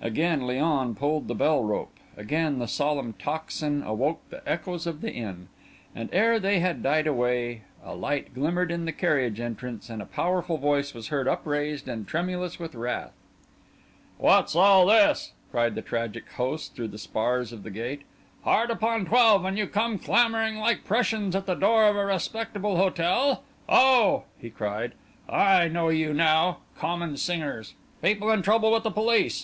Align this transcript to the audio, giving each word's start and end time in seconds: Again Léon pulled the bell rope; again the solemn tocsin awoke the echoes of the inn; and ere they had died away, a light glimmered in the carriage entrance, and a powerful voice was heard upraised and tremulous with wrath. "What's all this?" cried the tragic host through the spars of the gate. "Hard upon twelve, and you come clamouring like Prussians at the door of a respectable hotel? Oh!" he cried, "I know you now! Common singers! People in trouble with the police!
Again 0.00 0.40
Léon 0.40 0.96
pulled 0.96 1.28
the 1.28 1.34
bell 1.34 1.62
rope; 1.62 1.92
again 2.16 2.58
the 2.58 2.66
solemn 2.66 3.12
tocsin 3.18 3.82
awoke 3.82 4.22
the 4.30 4.40
echoes 4.50 4.86
of 4.86 5.02
the 5.02 5.12
inn; 5.12 5.48
and 5.94 6.08
ere 6.10 6.40
they 6.40 6.60
had 6.60 6.82
died 6.82 7.06
away, 7.06 7.64
a 7.84 7.94
light 7.94 8.32
glimmered 8.32 8.70
in 8.72 8.86
the 8.86 8.92
carriage 8.92 9.40
entrance, 9.40 9.90
and 9.90 10.00
a 10.00 10.06
powerful 10.06 10.56
voice 10.56 10.94
was 10.94 11.08
heard 11.08 11.28
upraised 11.28 11.86
and 11.86 12.08
tremulous 12.08 12.58
with 12.58 12.74
wrath. 12.74 13.12
"What's 14.16 14.56
all 14.56 14.86
this?" 14.86 15.34
cried 15.50 15.74
the 15.74 15.82
tragic 15.82 16.32
host 16.32 16.74
through 16.74 16.88
the 16.88 16.96
spars 16.96 17.52
of 17.52 17.62
the 17.62 17.70
gate. 17.70 18.04
"Hard 18.42 18.70
upon 18.70 19.04
twelve, 19.04 19.44
and 19.44 19.58
you 19.58 19.66
come 19.66 19.98
clamouring 19.98 20.56
like 20.56 20.84
Prussians 20.86 21.36
at 21.36 21.44
the 21.44 21.52
door 21.54 21.84
of 21.84 21.94
a 21.96 22.06
respectable 22.06 22.78
hotel? 22.78 23.42
Oh!" 23.68 24.24
he 24.38 24.48
cried, 24.48 24.92
"I 25.28 25.68
know 25.68 25.90
you 25.90 26.14
now! 26.14 26.60
Common 26.78 27.18
singers! 27.18 27.74
People 28.00 28.30
in 28.30 28.40
trouble 28.40 28.72
with 28.72 28.84
the 28.84 28.90
police! 28.90 29.42